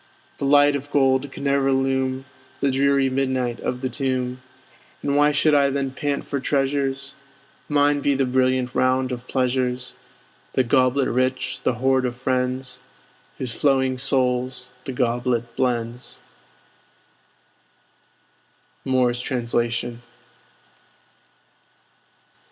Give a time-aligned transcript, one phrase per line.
[0.39, 2.25] The light of gold can ne'er illume
[2.59, 4.41] The dreary midnight of the tomb!
[5.03, 7.13] And why should I then pant for treasures?
[7.69, 9.93] Mine be the brilliant round of pleasures;
[10.53, 12.81] The goblet rich, the hoard of friends,
[13.37, 16.23] Whose flowing souls the goblet blends!
[18.83, 20.01] Moore's Translation.